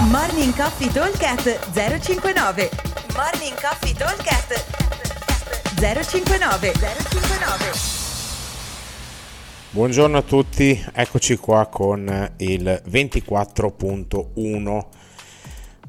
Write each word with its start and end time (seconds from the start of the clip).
Morning 0.00 0.54
Coffee 0.54 0.92
Talkcast 0.92 1.72
059 1.72 2.70
Morning 3.16 3.54
Coffee 3.60 3.92
Talkcast 3.92 4.64
059 5.74 6.72
059 6.72 7.72
Buongiorno 9.70 10.16
a 10.16 10.22
tutti, 10.22 10.80
eccoci 10.92 11.36
qua 11.38 11.66
con 11.66 12.32
il 12.36 12.82
24.1. 12.88 14.86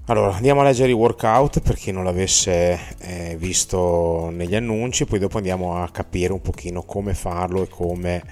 Allora, 0.05 0.33
andiamo 0.33 0.61
a 0.61 0.63
leggere 0.63 0.89
i 0.89 0.93
workout 0.93 1.61
per 1.61 1.75
chi 1.75 1.91
non 1.91 2.03
l'avesse 2.03 2.79
eh, 2.97 3.35
visto 3.37 4.31
negli 4.31 4.55
annunci, 4.55 5.05
poi 5.05 5.19
dopo 5.19 5.37
andiamo 5.37 5.83
a 5.83 5.87
capire 5.91 6.33
un 6.33 6.41
pochino 6.41 6.81
come 6.81 7.13
farlo 7.13 7.61
e 7.61 7.67
come 7.67 8.23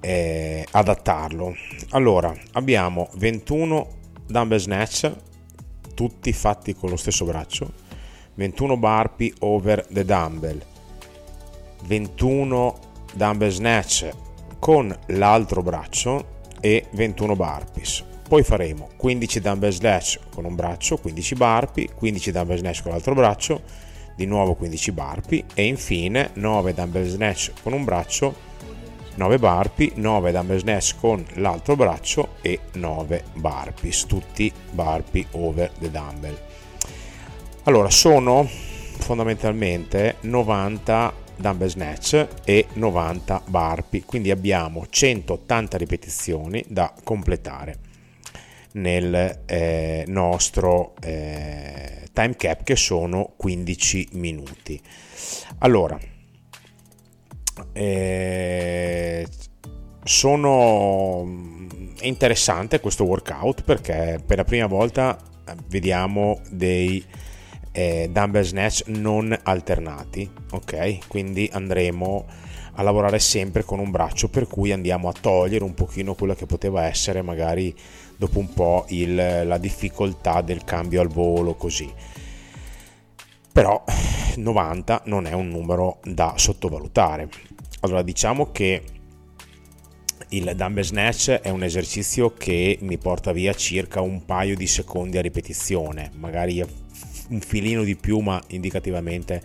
eh, 0.00 0.66
adattarlo. 0.70 1.54
Allora, 1.90 2.34
abbiamo 2.52 3.10
21 3.16 4.00
dumbbell 4.32 4.58
snatch, 4.58 5.12
tutti 5.94 6.32
fatti 6.32 6.74
con 6.74 6.90
lo 6.90 6.96
stesso 6.96 7.24
braccio, 7.24 7.72
21 8.34 8.76
burpee 8.76 9.32
over 9.40 9.86
the 9.86 10.04
dumbbell, 10.04 10.60
21 11.84 12.78
dumbbell 13.14 13.50
snatch 13.50 14.08
con 14.58 14.96
l'altro 15.06 15.62
braccio 15.62 16.40
e 16.60 16.86
21 16.92 17.36
burpees. 17.36 18.04
Poi 18.28 18.42
faremo 18.42 18.88
15 18.96 19.40
dumbbell 19.40 19.70
snatch 19.70 20.18
con 20.34 20.44
un 20.44 20.54
braccio, 20.54 20.96
15 20.96 21.34
burpee, 21.34 21.88
15 21.94 22.32
dumbbell 22.32 22.58
snatch 22.58 22.82
con 22.82 22.92
l'altro 22.92 23.14
braccio, 23.14 23.62
di 24.16 24.26
nuovo 24.26 24.54
15 24.54 24.92
burpee 24.92 25.44
e 25.54 25.64
infine 25.64 26.30
9 26.34 26.74
dumbbell 26.74 27.06
snatch 27.06 27.52
con 27.62 27.72
un 27.72 27.84
braccio 27.84 28.50
9 29.14 29.38
burpee, 29.38 29.92
9 29.94 30.32
dumbbell 30.32 30.58
snatch 30.58 30.94
con 30.98 31.24
l'altro 31.34 31.76
braccio 31.76 32.34
e 32.40 32.60
9 32.74 33.24
burpees, 33.34 34.06
tutti 34.06 34.52
burpee 34.70 35.26
over 35.32 35.70
the 35.78 35.90
dumbbell. 35.90 36.38
Allora, 37.64 37.90
sono 37.90 38.44
fondamentalmente 38.44 40.16
90 40.20 41.12
dumbbell 41.36 41.68
snatch 41.68 42.28
e 42.44 42.66
90 42.72 43.42
burpee, 43.46 44.04
quindi 44.04 44.30
abbiamo 44.30 44.86
180 44.88 45.76
ripetizioni 45.76 46.64
da 46.68 46.92
completare 47.02 47.90
nel 48.72 49.42
eh, 49.46 50.04
nostro 50.06 50.94
eh, 51.02 52.08
time 52.12 52.36
cap 52.36 52.62
che 52.62 52.76
sono 52.76 53.32
15 53.36 54.08
minuti. 54.12 54.80
Allora, 55.58 55.98
eh, 57.72 59.26
sono 60.04 61.22
mm, 61.24 61.68
interessante 62.02 62.80
questo 62.80 63.04
workout 63.04 63.62
perché 63.62 64.20
per 64.24 64.38
la 64.38 64.44
prima 64.44 64.66
volta 64.66 65.16
eh, 65.16 65.54
vediamo 65.68 66.40
dei 66.50 67.04
eh, 67.72 68.08
dumbbell 68.12 68.42
snatch 68.42 68.86
non 68.88 69.36
alternati 69.42 70.30
ok? 70.50 71.06
Quindi 71.08 71.48
andremo 71.52 72.26
a 72.74 72.82
lavorare 72.82 73.18
sempre 73.18 73.64
con 73.64 73.78
un 73.78 73.90
braccio 73.90 74.28
per 74.28 74.46
cui 74.46 74.72
andiamo 74.72 75.08
a 75.08 75.14
togliere 75.18 75.64
un 75.64 75.74
pochino 75.74 76.14
quello 76.14 76.34
che 76.34 76.46
poteva 76.46 76.86
essere 76.86 77.22
magari 77.22 77.74
dopo 78.16 78.38
un 78.38 78.52
po' 78.52 78.84
il, 78.88 79.14
la 79.14 79.58
difficoltà 79.58 80.40
del 80.40 80.64
cambio 80.64 81.00
al 81.00 81.08
volo 81.08 81.54
così 81.54 81.92
però 83.52 83.84
90 84.36 85.02
non 85.06 85.26
è 85.26 85.32
un 85.32 85.48
numero 85.48 86.00
da 86.04 86.34
sottovalutare. 86.36 87.28
Allora 87.80 88.02
diciamo 88.02 88.50
che 88.50 88.82
il 90.30 90.52
dumbbell 90.56 90.84
snatch 90.84 91.30
è 91.30 91.50
un 91.50 91.62
esercizio 91.62 92.32
che 92.32 92.78
mi 92.80 92.96
porta 92.96 93.32
via 93.32 93.52
circa 93.52 94.00
un 94.00 94.24
paio 94.24 94.56
di 94.56 94.66
secondi 94.66 95.18
a 95.18 95.20
ripetizione, 95.20 96.10
magari 96.14 96.64
un 97.28 97.40
filino 97.40 97.82
di 97.82 97.96
più, 97.96 98.20
ma 98.20 98.42
indicativamente 98.48 99.42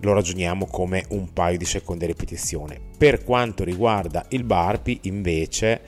lo 0.00 0.14
ragioniamo 0.14 0.66
come 0.66 1.04
un 1.10 1.32
paio 1.32 1.58
di 1.58 1.64
secondi 1.64 2.04
a 2.04 2.06
ripetizione. 2.06 2.80
Per 2.96 3.24
quanto 3.24 3.64
riguarda 3.64 4.24
il 4.30 4.44
burpee, 4.44 4.98
invece, 5.02 5.80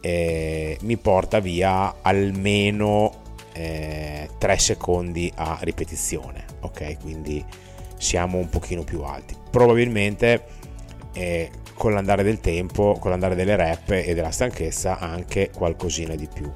eh, 0.00 0.76
mi 0.82 0.96
porta 0.96 1.38
via 1.38 2.02
almeno 2.02 3.21
eh, 3.52 4.28
3 4.38 4.58
secondi 4.58 5.30
a 5.34 5.58
ripetizione 5.62 6.52
ok? 6.62 6.98
Quindi 7.00 7.44
siamo 7.96 8.38
un 8.38 8.48
pochino 8.48 8.82
più 8.82 9.02
alti. 9.02 9.36
Probabilmente 9.50 10.44
eh, 11.12 11.50
con 11.74 11.92
l'andare 11.92 12.22
del 12.22 12.40
tempo 12.40 12.96
con 12.98 13.10
l'andare 13.10 13.34
delle 13.34 13.56
rep 13.56 13.90
e 13.90 14.14
della 14.14 14.30
stanchezza 14.30 14.98
anche 14.98 15.50
qualcosina 15.54 16.14
di 16.14 16.28
più. 16.32 16.50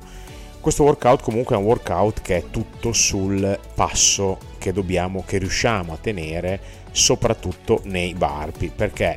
Questo 0.61 0.83
workout 0.83 1.23
comunque 1.23 1.55
è 1.55 1.59
un 1.59 1.65
workout 1.65 2.23
che 2.23 2.37
è 2.39 2.45
tutto 2.51 2.93
sul 2.93 3.59
passo 3.75 4.39
che 4.59 4.73
dobbiamo 4.73 5.23
che 5.25 5.39
riusciamo 5.39 5.93
a 5.93 5.97
tenere 5.97 6.61
soprattutto 6.91 7.83
nei 7.85 8.15
burpee 8.15 8.71
perché 8.75 9.17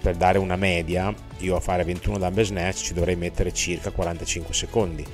per 0.00 0.16
dare 0.16 0.38
una 0.38 0.56
media 0.56 1.12
io 1.38 1.56
a 1.56 1.60
fare 1.60 1.84
21 1.84 2.18
dumbbell 2.18 2.44
snatch 2.44 2.76
ci 2.76 2.94
dovrei 2.94 3.16
mettere 3.16 3.52
circa 3.52 3.90
45 3.90 4.54
secondi 4.54 5.04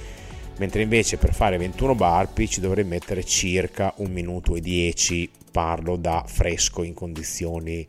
mentre 0.58 0.82
invece 0.82 1.16
per 1.16 1.34
fare 1.34 1.56
21 1.56 1.94
burpee 1.94 2.46
ci 2.46 2.60
dovrei 2.60 2.84
mettere 2.84 3.24
circa 3.24 3.92
un 3.96 4.12
minuto 4.12 4.54
e 4.54 4.60
10 4.60 5.30
parlo 5.50 5.96
da 5.96 6.24
fresco 6.26 6.82
in 6.82 6.94
condizioni 6.94 7.86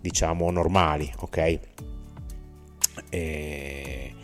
diciamo 0.00 0.50
normali 0.50 1.10
ok? 1.18 1.58
E 3.10 4.14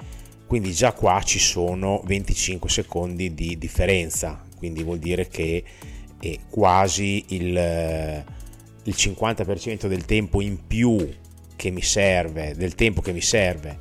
quindi 0.50 0.72
già 0.72 0.92
qua 0.92 1.22
ci 1.22 1.38
sono 1.38 2.02
25 2.04 2.68
secondi 2.68 3.34
di 3.34 3.56
differenza. 3.56 4.42
Quindi 4.56 4.82
vuol 4.82 4.98
dire 4.98 5.28
che 5.28 5.62
è 6.18 6.38
quasi 6.48 7.24
il, 7.28 8.24
il 8.82 8.94
50% 8.96 9.86
del 9.86 10.04
tempo 10.04 10.40
in 10.40 10.66
più 10.66 11.08
che 11.54 11.70
mi 11.70 11.82
serve 11.82 12.54
del 12.56 12.74
tempo 12.74 13.00
che 13.00 13.12
mi 13.12 13.20
serve 13.20 13.78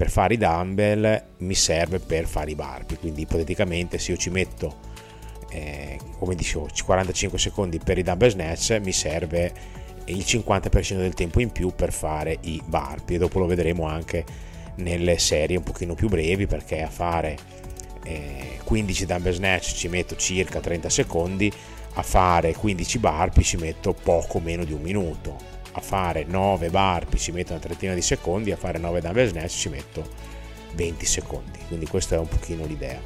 per 0.00 0.08
fare 0.08 0.32
i 0.32 0.38
dumbbell 0.38 1.24
mi 1.40 1.54
serve 1.54 1.98
per 1.98 2.24
fare 2.24 2.52
i 2.52 2.54
burpee 2.54 2.96
quindi 2.96 3.20
ipoteticamente 3.20 3.98
se 3.98 4.12
io 4.12 4.16
ci 4.16 4.30
metto 4.30 4.78
eh, 5.50 5.98
come 6.18 6.34
dicevo 6.34 6.68
45 6.86 7.38
secondi 7.38 7.78
per 7.78 7.98
i 7.98 8.02
dumbbell 8.02 8.30
snatch 8.30 8.80
mi 8.82 8.92
serve 8.92 9.52
il 10.06 10.24
50% 10.26 10.96
del 10.96 11.12
tempo 11.12 11.42
in 11.42 11.50
più 11.50 11.74
per 11.76 11.92
fare 11.92 12.38
i 12.44 12.62
burpee 12.64 13.16
e 13.16 13.18
dopo 13.18 13.40
lo 13.40 13.44
vedremo 13.44 13.86
anche 13.86 14.24
nelle 14.76 15.18
serie 15.18 15.58
un 15.58 15.64
pochino 15.64 15.92
più 15.92 16.08
brevi 16.08 16.46
perché 16.46 16.80
a 16.80 16.88
fare 16.88 17.36
eh, 18.04 18.58
15 18.64 19.04
dumbbell 19.04 19.34
snatch 19.34 19.74
ci 19.74 19.88
metto 19.88 20.16
circa 20.16 20.60
30 20.60 20.88
secondi 20.88 21.52
a 21.92 22.02
fare 22.02 22.54
15 22.54 22.98
burpee 22.98 23.44
ci 23.44 23.58
metto 23.58 23.92
poco 23.92 24.38
meno 24.38 24.64
di 24.64 24.72
un 24.72 24.80
minuto 24.80 25.59
a 25.72 25.80
fare 25.80 26.24
9 26.24 26.70
burpee 26.70 27.18
ci 27.18 27.32
metto 27.32 27.52
una 27.52 27.60
trentina 27.60 27.94
di 27.94 28.02
secondi, 28.02 28.50
a 28.50 28.56
fare 28.56 28.78
9 28.78 29.00
dumbbell 29.00 29.28
snatch 29.28 29.56
ci 29.56 29.68
metto 29.68 30.08
20 30.74 31.06
secondi. 31.06 31.58
Quindi 31.66 31.86
questa 31.86 32.16
è 32.16 32.18
un 32.18 32.28
pochino 32.28 32.64
l'idea. 32.64 33.00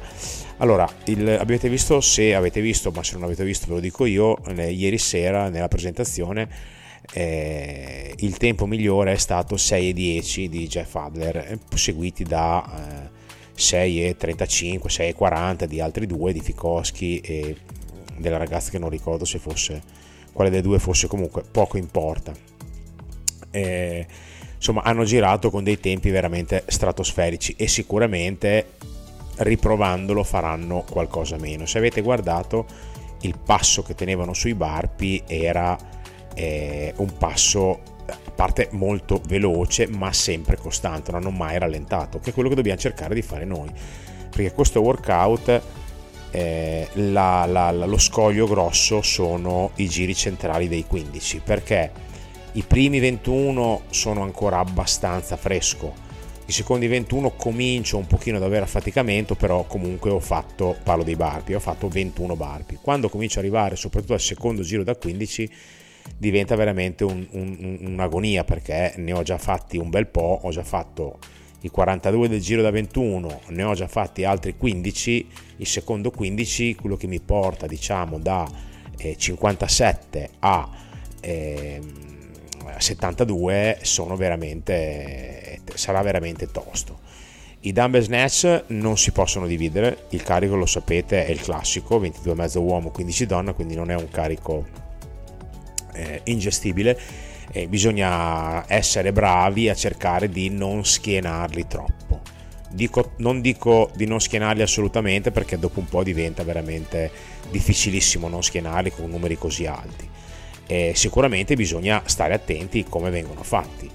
Allora, 0.57 0.89
il, 1.05 1.27
avete 1.29 1.69
visto, 1.69 1.99
se 2.01 2.33
avete 2.33 2.61
visto, 2.61 2.91
ma 2.91 3.03
se 3.03 3.13
non 3.13 3.23
avete 3.23 3.43
visto 3.43 3.67
ve 3.67 3.73
lo 3.73 3.79
dico 3.79 4.05
io, 4.05 4.37
eh, 4.45 4.71
ieri 4.71 4.97
sera 4.97 5.49
nella 5.49 5.67
presentazione 5.67 6.75
eh, 7.13 8.13
il 8.17 8.37
tempo 8.37 8.65
migliore 8.65 9.13
è 9.13 9.17
stato 9.17 9.55
6,10 9.55 10.45
di 10.47 10.67
Jeff 10.67 10.95
Adler, 10.95 11.37
eh, 11.37 11.59
seguiti 11.75 12.23
da 12.23 13.09
eh, 13.55 13.59
6,35, 13.59 14.87
6,40 14.87 15.65
di 15.65 15.79
altri 15.79 16.07
due, 16.07 16.33
di 16.33 16.41
Fikowski 16.41 17.19
e 17.19 17.57
della 18.17 18.37
ragazza 18.37 18.71
che 18.71 18.79
non 18.79 18.89
ricordo 18.89 19.25
se 19.25 19.39
fosse 19.39 19.81
quale 20.31 20.49
dei 20.49 20.61
due 20.61 20.79
fosse 20.79 21.07
comunque 21.07 21.43
poco 21.49 21.77
importa 21.77 22.33
eh, 23.55 24.05
insomma 24.55 24.81
hanno 24.83 25.05
girato 25.05 25.49
con 25.49 25.63
dei 25.63 25.79
tempi 25.79 26.09
veramente 26.09 26.63
stratosferici 26.67 27.55
e 27.57 27.67
sicuramente 27.67 28.71
riprovandolo 29.37 30.23
faranno 30.23 30.83
qualcosa 30.89 31.37
meno. 31.37 31.65
Se 31.65 31.77
avete 31.77 32.01
guardato 32.01 32.65
il 33.21 33.37
passo 33.43 33.81
che 33.81 33.95
tenevano 33.95 34.33
sui 34.33 34.53
barpi 34.53 35.23
era 35.25 35.77
eh, 36.33 36.93
un 36.97 37.17
passo 37.17 37.93
a 38.07 38.31
parte 38.35 38.67
molto 38.71 39.21
veloce 39.27 39.87
ma 39.87 40.11
sempre 40.11 40.57
costante, 40.57 41.11
non 41.11 41.21
hanno 41.21 41.31
mai 41.31 41.57
rallentato, 41.57 42.19
che 42.19 42.31
è 42.31 42.33
quello 42.33 42.49
che 42.49 42.55
dobbiamo 42.55 42.77
cercare 42.77 43.15
di 43.15 43.21
fare 43.21 43.45
noi. 43.45 43.69
Perché 44.29 44.51
questo 44.51 44.81
workout 44.81 45.61
eh, 46.31 46.87
la, 46.93 47.45
la, 47.45 47.71
la, 47.71 47.85
lo 47.85 47.97
scoglio 47.97 48.47
grosso 48.47 49.01
sono 49.01 49.71
i 49.75 49.87
giri 49.87 50.13
centrali 50.13 50.67
dei 50.67 50.85
15 50.85 51.39
perché 51.39 51.91
i 52.55 52.63
primi 52.63 52.99
21 52.99 53.83
sono 53.89 54.21
ancora 54.21 54.59
abbastanza 54.59 55.35
fresco, 55.35 55.93
i 56.47 56.51
secondi 56.51 56.87
21 56.87 57.31
comincio 57.31 57.97
un 57.97 58.05
pochino 58.05 58.37
ad 58.37 58.43
avere 58.43 58.63
affaticamento, 58.63 59.35
però 59.35 59.63
comunque 59.63 60.11
ho 60.11 60.19
fatto, 60.19 60.77
parlo 60.83 61.03
dei 61.03 61.15
barpi, 61.15 61.55
ho 61.55 61.59
fatto 61.59 61.87
21 61.87 62.35
barpi. 62.35 62.77
Quando 62.79 63.09
comincio 63.09 63.39
ad 63.39 63.45
arrivare 63.45 63.75
soprattutto 63.75 64.13
al 64.13 64.19
secondo 64.19 64.61
giro 64.61 64.83
da 64.83 64.95
15 64.95 65.49
diventa 66.17 66.55
veramente 66.55 67.03
un, 67.03 67.25
un, 67.31 67.77
un'agonia 67.81 68.43
perché 68.43 68.93
ne 68.97 69.11
ho 69.11 69.23
già 69.23 69.39
fatti 69.39 69.77
un 69.77 69.89
bel 69.89 70.05
po', 70.05 70.41
ho 70.43 70.51
già 70.51 70.63
fatto 70.63 71.17
i 71.61 71.69
42 71.69 72.29
del 72.29 72.41
giro 72.41 72.61
da 72.61 72.69
21, 72.69 73.41
ne 73.47 73.63
ho 73.63 73.73
già 73.73 73.87
fatti 73.87 74.23
altri 74.23 74.55
15, 74.55 75.27
il 75.57 75.67
secondo 75.67 76.11
15, 76.11 76.75
quello 76.75 76.95
che 76.95 77.07
mi 77.07 77.19
porta 77.19 77.65
diciamo 77.65 78.19
da 78.19 78.47
eh, 78.97 79.17
57 79.17 80.29
a 80.39 80.69
eh, 81.21 81.81
72 82.77 83.79
sono 83.81 84.15
veramente, 84.15 85.61
sarà 85.73 86.01
veramente 86.01 86.51
tosto. 86.51 86.99
I 87.61 87.71
dumbbell 87.71 88.01
snatch 88.01 88.65
non 88.67 88.97
si 88.97 89.11
possono 89.11 89.47
dividere, 89.47 90.05
il 90.09 90.21
carico 90.21 90.55
lo 90.55 90.67
sapete 90.67 91.25
è 91.25 91.31
il 91.31 91.41
classico, 91.41 91.99
22,5 91.99 92.57
uomo, 92.59 92.91
15 92.91 93.25
donna, 93.25 93.53
quindi 93.53 93.75
non 93.75 93.89
è 93.89 93.95
un 93.95 94.07
carico 94.09 94.65
eh, 95.93 96.21
ingestibile 96.25 96.99
e 97.51 97.67
bisogna 97.67 98.65
essere 98.71 99.11
bravi 99.11 99.69
a 99.69 99.73
cercare 99.73 100.29
di 100.29 100.49
non 100.49 100.85
schienarli 100.85 101.65
troppo. 101.67 102.21
Dico, 102.69 103.13
non 103.17 103.41
dico 103.41 103.89
di 103.95 104.05
non 104.05 104.19
schienarli 104.19 104.61
assolutamente 104.61 105.31
perché 105.31 105.57
dopo 105.57 105.79
un 105.79 105.85
po' 105.85 106.03
diventa 106.03 106.43
veramente 106.43 107.09
difficilissimo 107.49 108.27
non 108.27 108.43
schienarli 108.43 108.91
con 108.91 109.09
numeri 109.09 109.37
così 109.37 109.65
alti. 109.65 110.07
E 110.67 110.93
sicuramente 110.95 111.55
bisogna 111.55 112.01
stare 112.05 112.33
attenti 112.33 112.85
come 112.87 113.09
vengono 113.09 113.43
fatti. 113.43 113.89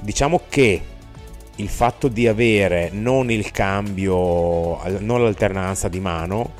Diciamo 0.00 0.42
che 0.48 0.82
il 1.56 1.68
fatto 1.68 2.08
di 2.08 2.26
avere 2.26 2.90
non 2.92 3.30
il 3.30 3.50
cambio, 3.50 4.82
non 4.98 5.22
l'alternanza 5.22 5.88
di 5.88 6.00
mano, 6.00 6.52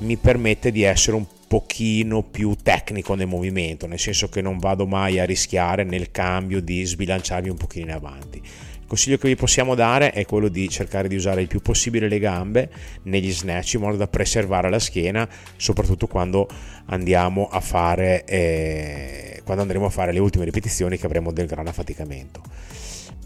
mi 0.00 0.16
permette 0.16 0.70
di 0.72 0.82
essere 0.82 1.16
un 1.16 1.24
pochino 1.46 2.22
più 2.22 2.54
tecnico 2.62 3.14
nel 3.14 3.26
movimento, 3.26 3.86
nel 3.86 3.98
senso 3.98 4.28
che 4.28 4.42
non 4.42 4.58
vado 4.58 4.86
mai 4.86 5.18
a 5.18 5.24
rischiare 5.24 5.82
nel 5.82 6.10
cambio 6.10 6.60
di 6.60 6.84
sbilanciarmi 6.84 7.48
un 7.48 7.56
pochino 7.56 7.86
in 7.86 7.92
avanti. 7.92 8.42
Il 8.88 8.94
consiglio 8.94 9.18
che 9.18 9.28
vi 9.28 9.36
possiamo 9.36 9.74
dare 9.74 10.12
è 10.12 10.24
quello 10.24 10.48
di 10.48 10.66
cercare 10.70 11.08
di 11.08 11.14
usare 11.14 11.42
il 11.42 11.46
più 11.46 11.60
possibile 11.60 12.08
le 12.08 12.18
gambe 12.18 12.70
negli 13.02 13.30
snatch 13.30 13.74
in 13.74 13.80
modo 13.80 13.98
da 13.98 14.08
preservare 14.08 14.70
la 14.70 14.78
schiena, 14.78 15.28
soprattutto 15.58 16.06
quando 16.06 16.48
andiamo 16.86 17.48
a 17.50 17.60
fare 17.60 18.24
eh, 18.24 19.42
quando 19.44 19.60
andremo 19.60 19.84
a 19.84 19.90
fare 19.90 20.12
le 20.12 20.20
ultime 20.20 20.46
ripetizioni 20.46 20.96
che 20.96 21.04
avremo 21.04 21.32
del 21.32 21.46
gran 21.46 21.66
affaticamento. 21.66 22.40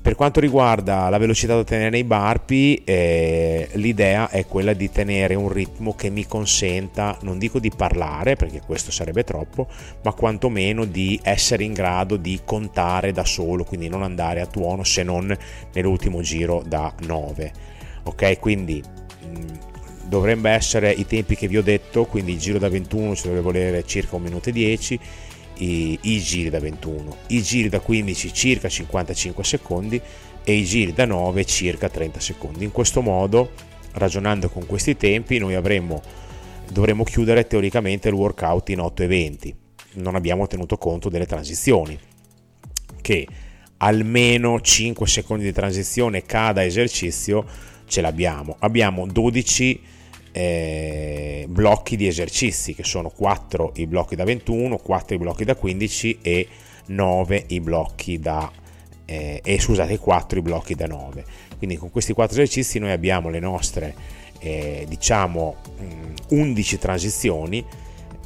Per 0.03 0.17
quanto 0.17 0.41
riguarda 0.41 1.09
la 1.11 1.19
velocità 1.19 1.55
da 1.55 1.63
tenere 1.63 1.91
nei 1.91 2.03
barpi, 2.03 2.83
eh, 2.85 3.69
l'idea 3.75 4.31
è 4.31 4.47
quella 4.47 4.73
di 4.73 4.91
tenere 4.91 5.37
un 5.37 5.49
ritmo 5.49 5.95
che 5.95 6.11
mi 6.11 6.27
consenta, 6.27 7.17
non 7.23 7.39
dico 7.39 7.61
di 7.61 7.71
parlare, 7.71 8.35
perché 8.35 8.63
questo 8.67 8.91
sarebbe 8.91 9.23
troppo, 9.23 9.69
ma 10.03 10.13
quantomeno 10.13 10.87
di 10.87 11.21
essere 11.23 11.63
in 11.63 11.73
grado 11.73 12.17
di 12.17 12.41
contare 12.45 13.13
da 13.13 13.25
solo, 13.25 13.63
quindi 13.63 13.89
non 13.89 14.03
andare 14.03 14.41
a 14.41 14.47
tuono 14.47 14.83
se 14.83 15.05
non 15.05 15.37
nell'ultimo 15.73 16.21
giro 16.21 16.65
da 16.67 16.93
9. 17.07 17.53
Ok, 18.03 18.41
quindi 18.41 18.83
mh, 18.83 19.27
mm, 19.39 19.47
dovrebbe 20.09 20.51
essere 20.51 20.91
i 20.91 21.07
tempi 21.07 21.37
che 21.37 21.47
vi 21.47 21.59
ho 21.59 21.63
detto, 21.63 22.07
quindi 22.07 22.33
il 22.33 22.41
giro 22.41 22.59
da 22.59 22.69
21 22.69 23.15
ci 23.15 23.23
dovrebbe 23.23 23.45
volere 23.45 23.85
circa 23.87 24.17
1 24.17 24.25
minuto 24.25 24.49
e 24.49 24.53
10 24.53 25.01
i, 25.59 25.99
i 26.03 26.21
giri 26.21 26.51
da 26.51 26.59
21, 26.59 27.17
i 27.29 27.43
giri 27.43 27.69
da 27.69 27.81
15 27.81 28.33
circa 28.33 28.69
55 28.69 29.45
secondi 29.45 30.01
e 30.45 30.53
i 30.53 30.65
giri 30.65 30.93
da 30.93 31.05
9 31.05 31.45
circa 31.45 31.89
30 31.89 32.21
secondi. 32.21 32.65
In 32.65 32.73
questo 32.73 33.01
modo, 33.01 33.51
ragionando 33.93 34.49
con 34.49 34.67
questi 34.67 34.97
tempi, 34.97 35.39
noi 35.39 35.55
avremmo, 35.55 36.03
dovremmo 36.71 37.05
chiudere 37.05 37.47
teoricamente 37.47 38.09
il 38.09 38.15
workout 38.15 38.71
in 38.71 38.81
8 38.81 39.03
eventi. 39.03 39.55
Non 39.95 40.15
abbiamo 40.15 40.47
tenuto 40.47 40.79
conto 40.79 41.09
delle 41.09 41.27
transizioni, 41.27 41.99
che 43.01 43.27
almeno 43.79 44.61
5 44.61 45.07
secondi 45.07 45.45
di 45.45 45.53
transizione 45.53 46.23
cada 46.23 46.65
esercizio 46.65 47.45
ce 47.87 48.01
l'abbiamo. 48.01 48.57
Abbiamo 48.61 49.07
12 49.07 49.81
eh, 50.33 51.45
blocchi 51.49 51.97
di 51.97 52.07
esercizi 52.07 52.75
che 52.75 52.85
sono 52.85 53.11
4 53.11 53.73
i 53.77 53.87
blocchi 53.87 54.17
da 54.17 54.25
21, 54.25 54.79
4 54.79 55.15
i 55.15 55.19
blocchi 55.19 55.45
da 55.45 55.55
15 55.55 56.19
e 56.23 56.49
9 56.87 57.45
i 57.49 57.61
blocchi 57.61 58.19
da 58.19 58.51
eh, 59.05 59.41
e 59.45 59.61
scusate 59.61 59.99
4 59.99 60.39
i 60.39 60.43
blocchi 60.43 60.75
da 60.75 60.87
9 60.87 61.25
quindi 61.59 61.77
con 61.77 61.91
questi 61.91 62.13
4 62.13 62.35
esercizi 62.35 62.79
noi 62.79 62.91
abbiamo 62.91 63.29
le 63.29 63.39
nostre 63.39 63.95
eh, 64.41 64.87
diciamo 64.89 65.57
11 66.31 66.79
transizioni 66.79 67.65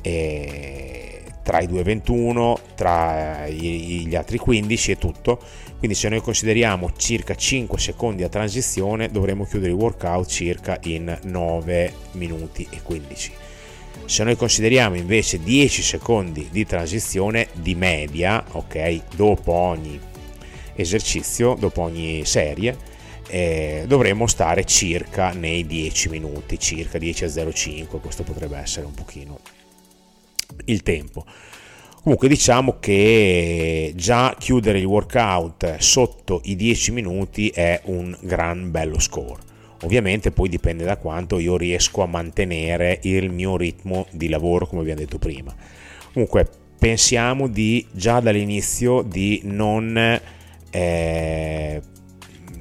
eh, 0.01 1.06
tra 1.47 1.61
i 1.61 1.69
2,21 1.69 2.57
tra 2.75 3.47
gli 3.47 4.17
altri 4.17 4.37
15 4.37 4.91
e 4.91 4.99
tutto. 4.99 5.39
Quindi 5.79 5.97
se 5.97 6.09
noi 6.09 6.21
consideriamo 6.21 6.91
circa 6.97 7.37
5 7.37 7.79
secondi 7.79 8.25
a 8.25 8.29
transizione 8.29 9.11
dovremo 9.11 9.45
chiudere 9.45 9.71
il 9.71 9.79
workout 9.79 10.27
circa 10.27 10.77
in 10.83 11.17
9 11.23 11.93
minuti 12.13 12.67
e 12.69 12.83
15 12.83 13.33
se 14.05 14.23
noi 14.23 14.37
consideriamo 14.37 14.95
invece 14.95 15.41
10 15.41 15.83
secondi 15.83 16.49
di 16.51 16.65
transizione 16.65 17.49
di 17.55 17.75
media 17.75 18.45
ok 18.53 19.03
dopo 19.17 19.53
ogni 19.53 19.99
esercizio 20.75 21.57
dopo 21.59 21.83
ogni 21.83 22.25
serie 22.25 22.77
eh, 23.29 23.85
dovremmo 23.87 24.29
stare 24.29 24.65
circa 24.65 25.33
nei 25.33 25.67
10 25.67 26.09
minuti 26.11 26.59
circa 26.59 26.99
10 26.99 27.25
a 27.25 27.27
0,5 27.27 28.01
questo 28.01 28.23
potrebbe 28.23 28.59
essere 28.59 28.87
un 28.87 28.95
pochino 28.95 29.56
il 30.65 30.83
tempo 30.83 31.25
Comunque 32.07 32.29
diciamo 32.29 32.77
che 32.79 33.93
già 33.97 34.37
chiudere 34.39 34.79
il 34.79 34.85
workout 34.85 35.79
sotto 35.79 36.41
i 36.45 36.55
10 36.55 36.93
minuti 36.93 37.49
è 37.49 37.81
un 37.87 38.17
gran 38.21 38.71
bello 38.71 39.01
score. 39.01 39.43
Ovviamente 39.83 40.31
poi 40.31 40.49
dipende 40.49 40.85
da 40.85 40.99
quanto 40.99 41.41
io 41.41 41.57
riesco 41.57 42.03
a 42.03 42.07
mantenere 42.07 43.01
il 43.03 43.33
mio 43.33 43.57
ritmo 43.57 44.07
di 44.13 44.29
lavoro 44.29 44.69
come 44.69 44.83
abbiamo 44.83 45.01
detto 45.01 45.19
prima. 45.19 45.53
Comunque 46.13 46.49
pensiamo 46.79 47.49
di 47.49 47.85
già 47.91 48.21
dall'inizio 48.21 49.03
di 49.03 49.41
non 49.43 50.21
eh, 50.71 51.83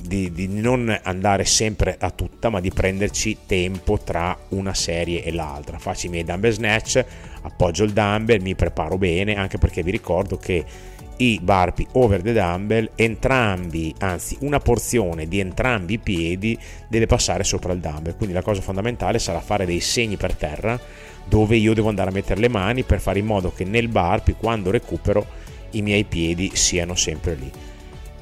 di, 0.05 0.31
di, 0.31 0.47
non 0.47 0.97
andare 1.03 1.45
sempre 1.45 1.97
a 1.99 2.09
tutta, 2.11 2.49
ma 2.49 2.59
di 2.59 2.71
prenderci 2.71 3.39
tempo 3.45 3.97
tra 3.97 4.37
una 4.49 4.73
serie 4.73 5.23
e 5.23 5.31
l'altra. 5.31 5.77
Faccio 5.79 6.07
i 6.07 6.09
miei 6.09 6.23
dumbbell 6.23 6.51
snatch, 6.51 7.03
appoggio 7.41 7.83
il 7.83 7.91
dumbbell, 7.91 8.41
mi 8.41 8.55
preparo 8.55 8.97
bene, 8.97 9.35
anche 9.35 9.57
perché 9.57 9.83
vi 9.83 9.91
ricordo 9.91 10.37
che 10.37 10.63
i 11.17 11.39
barpi 11.41 11.87
over 11.93 12.21
the 12.21 12.33
dumbbell, 12.33 12.89
entrambi, 12.95 13.93
anzi 13.99 14.37
una 14.41 14.59
porzione 14.59 15.27
di 15.27 15.39
entrambi 15.39 15.93
i 15.93 15.99
piedi 15.99 16.57
deve 16.87 17.05
passare 17.05 17.43
sopra 17.43 17.73
il 17.73 17.79
dumbbell. 17.79 18.15
Quindi 18.15 18.33
la 18.33 18.41
cosa 18.41 18.61
fondamentale 18.61 19.19
sarà 19.19 19.39
fare 19.39 19.65
dei 19.65 19.79
segni 19.79 20.17
per 20.17 20.35
terra 20.35 20.79
dove 21.27 21.55
io 21.55 21.73
devo 21.73 21.89
andare 21.89 22.09
a 22.09 22.13
mettere 22.13 22.39
le 22.39 22.49
mani 22.49 22.83
per 22.83 22.99
fare 22.99 23.19
in 23.19 23.25
modo 23.25 23.51
che 23.51 23.63
nel 23.63 23.87
barpi, 23.87 24.33
quando 24.33 24.69
recupero, 24.69 25.25
i 25.71 25.81
miei 25.81 26.03
piedi 26.03 26.51
siano 26.53 26.95
sempre 26.95 27.35
lì 27.35 27.51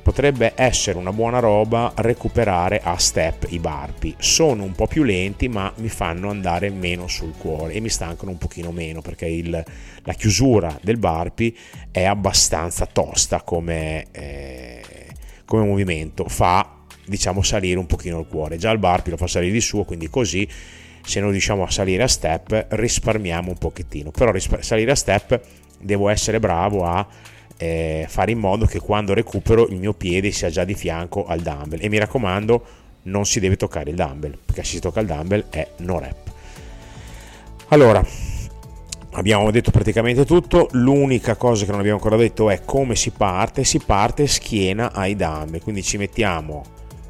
potrebbe 0.04 0.52
essere 0.56 0.98
una 0.98 1.14
buona 1.14 1.40
roba 1.40 1.94
recuperare 1.96 2.82
a 2.84 2.98
step 2.98 3.48
i 3.50 3.58
barpi. 3.58 4.14
Sono 4.20 4.64
un 4.64 4.74
po' 4.74 4.86
più 4.86 5.04
lenti, 5.04 5.48
ma 5.48 5.72
mi 5.78 5.88
fanno 5.88 6.30
andare 6.30 6.70
meno 6.70 7.08
sul 7.08 7.34
cuore 7.38 7.74
e 7.74 7.80
mi 7.80 7.90
stancano 7.90 8.30
un 8.30 8.38
pochino 8.38 8.72
meno 8.72 9.02
perché 9.02 9.26
il, 9.26 9.64
la 10.04 10.14
chiusura 10.14 10.78
del 10.82 10.98
barpi 10.98 11.58
è 11.90 12.04
abbastanza 12.04 12.86
tosta 12.86 13.42
come, 13.42 14.06
eh, 14.12 14.82
come 15.46 15.66
movimento. 15.66 16.28
Fa 16.28 16.82
diciamo 17.06 17.42
salire 17.42 17.80
un 17.80 17.86
pochino 17.86 18.20
il 18.20 18.28
cuore. 18.28 18.58
Già 18.58 18.72
il 18.72 18.80
barpi 18.80 19.10
lo 19.10 19.18
fa 19.18 19.28
salire 19.28 19.54
di 19.54 19.62
suo, 19.62 19.86
quindi 19.86 20.10
così 20.10 20.48
se 21.06 21.20
non 21.20 21.32
riusciamo 21.32 21.64
a 21.64 21.72
salire 21.72 22.04
a 22.04 22.08
step 22.08 22.68
risparmiamo 22.72 23.50
un 23.50 23.58
pochettino. 23.58 24.12
Però 24.12 24.32
rispar- 24.32 24.64
salire 24.64 24.92
a 24.92 24.96
step 24.96 25.40
devo 25.80 26.10
essere 26.10 26.40
bravo 26.40 26.86
a 26.86 27.06
eh, 27.58 28.06
fare 28.08 28.32
in 28.32 28.40
modo 28.40 28.66
che 28.66 28.80
quando 28.80 29.14
recupero 29.14 29.68
il 29.68 29.78
mio 29.78 29.94
piede 29.94 30.32
sia 30.32 30.50
già 30.50 30.64
di 30.64 30.74
fianco 30.74 31.26
al 31.26 31.42
dumbbell. 31.42 31.80
E 31.82 31.90
mi 31.90 31.98
raccomando 31.98 32.66
non 33.04 33.26
si 33.26 33.40
deve 33.40 33.58
toccare 33.58 33.90
il 33.90 33.96
dumbbell 33.96 34.38
perché 34.46 34.64
se 34.64 34.76
si 34.76 34.80
tocca 34.80 35.00
il 35.00 35.08
dumbbell 35.08 35.46
è 35.50 35.68
no 35.78 36.00
rep. 36.00 36.32
Allora 37.70 38.06
abbiamo 39.12 39.52
detto 39.52 39.72
praticamente 39.72 40.26
tutto. 40.26 40.68
L'unica 40.72 41.36
cosa 41.36 41.66
che 41.66 41.72
non 41.72 41.80
abbiamo 41.80 41.98
ancora 41.98 42.18
detto 42.18 42.50
è 42.50 42.62
come 42.64 42.96
si 42.96 43.12
parte. 43.12 43.64
Si 43.64 43.80
parte 43.80 44.28
schiena 44.28 44.92
ai 44.94 45.16
dumbbell. 45.16 45.62
Quindi 45.62 45.84
ci 45.84 45.98
mettiamo 45.98 46.64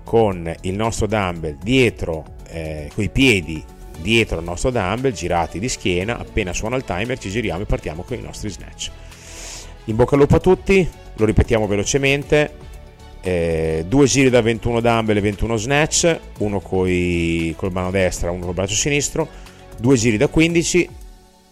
con 0.04 0.54
il 0.62 0.74
nostro 0.74 1.08
dumbbell 1.08 1.58
dietro 1.62 2.26
eh, 2.50 2.92
con 2.94 3.04
i 3.04 3.10
piedi 3.10 3.64
dietro 4.00 4.40
il 4.40 4.44
nostro 4.44 4.70
dumbbell 4.70 5.12
girati 5.12 5.60
di 5.60 5.70
schiena. 5.70 6.18
Appena 6.18 6.54
suona 6.54 6.76
il 6.76 6.84
timer 6.84 7.18
ci 7.18 7.30
giriamo 7.30 7.64
e 7.64 7.66
partiamo 7.66 8.04
con 8.04 8.18
i 8.18 8.22
nostri 8.22 8.50
snatch 8.50 8.92
in 9.86 9.96
bocca 9.96 10.16
al 10.16 10.22
lupo 10.22 10.36
a 10.36 10.40
tutti, 10.40 10.88
lo 11.16 11.26
ripetiamo 11.26 11.68
velocemente. 11.68 12.62
Eh, 13.22 13.86
due 13.88 14.06
giri 14.06 14.30
da 14.30 14.42
21 14.42 14.82
dumbbell 14.82 15.18
e 15.18 15.22
21 15.22 15.56
snatch, 15.58 16.20
uno 16.40 16.60
coi, 16.60 17.54
col 17.58 17.72
mano 17.72 17.92
destra, 17.92 18.32
uno 18.32 18.46
col 18.46 18.54
braccio 18.54 18.76
sinistro, 18.76 19.28
due 19.78 19.96
giri 19.96 20.18
da 20.18 20.28
15, 20.28 20.90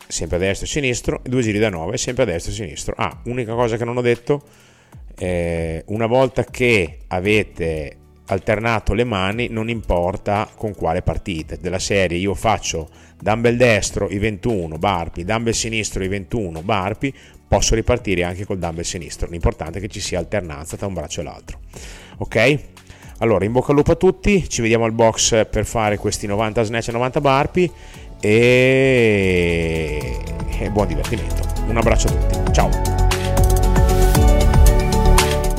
sempre 0.07 0.37
a 0.37 0.39
destra 0.39 0.65
e 0.65 0.69
sinistro, 0.69 1.21
e 1.23 1.29
due 1.29 1.41
giri 1.41 1.59
da 1.59 1.69
9, 1.69 1.97
sempre 1.97 2.23
a 2.23 2.25
destra 2.25 2.51
e 2.51 2.55
sinistro. 2.55 2.93
Ah, 2.97 3.21
unica 3.25 3.53
cosa 3.53 3.77
che 3.77 3.85
non 3.85 3.97
ho 3.97 4.01
detto, 4.01 4.43
eh, 5.17 5.83
una 5.87 6.07
volta 6.07 6.43
che 6.43 6.99
avete 7.07 7.97
alternato 8.27 8.93
le 8.93 9.03
mani 9.03 9.47
non 9.49 9.69
importa 9.69 10.49
con 10.55 10.73
quale 10.73 11.01
partita 11.01 11.55
della 11.57 11.79
serie 11.79 12.17
io 12.17 12.33
faccio 12.33 12.89
dumbbell 13.19 13.57
destro 13.57 14.09
i 14.09 14.17
21 14.19 14.77
barpi 14.77 15.25
dumbbell 15.25 15.51
sinistro 15.51 16.03
i 16.03 16.07
21 16.07 16.61
barpi 16.61 17.13
posso 17.51 17.75
ripartire 17.75 18.23
anche 18.23 18.45
col 18.45 18.59
dumbbell 18.59 18.85
sinistro. 18.85 19.27
L'importante 19.29 19.79
è 19.79 19.81
che 19.81 19.89
ci 19.89 19.99
sia 19.99 20.17
alternanza 20.17 20.77
tra 20.77 20.87
un 20.87 20.93
braccio 20.93 21.19
e 21.19 21.23
l'altro. 21.25 21.59
Ok? 22.19 22.59
Allora 23.17 23.43
in 23.43 23.51
bocca 23.51 23.71
al 23.71 23.75
lupo 23.75 23.91
a 23.91 23.95
tutti. 23.95 24.47
Ci 24.47 24.61
vediamo 24.61 24.85
al 24.85 24.93
box 24.93 25.47
per 25.49 25.65
fare 25.65 25.97
questi 25.97 26.27
90 26.27 26.63
snatch 26.63 26.87
e 26.87 26.91
90 26.93 27.19
barpi 27.19 27.69
e... 28.21 30.17
e 30.59 30.69
buon 30.69 30.87
divertimento. 30.87 31.41
Un 31.67 31.75
abbraccio 31.75 32.07
a 32.07 32.11
tutti. 32.11 32.53
Ciao. 32.53 32.69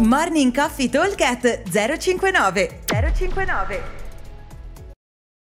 Morning 0.01 0.55
Coffee 0.55 0.89
Talk 0.89 1.63
059 1.99 2.81
059 2.87 4.02